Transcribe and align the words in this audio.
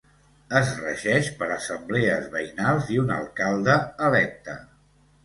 Es 0.59 0.69
regeix 0.77 1.27
per 1.41 1.49
assemblees 1.55 2.25
veïnals 2.37 2.89
i 2.97 2.97
un 3.03 3.13
alcalde 3.17 3.77
electe. 4.09 4.57